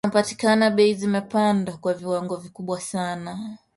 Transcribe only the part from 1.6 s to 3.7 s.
kwa viwango vikubwa sana